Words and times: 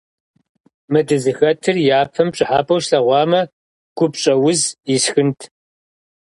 Мы 0.91 0.99
дызыхэтыр 1.07 1.75
япэм 1.99 2.27
пщӀыхьэпӀэу 2.31 2.83
слъэгъуамэ, 2.85 3.41
гупщӀэуз 3.97 4.61
исхынт. 4.95 5.39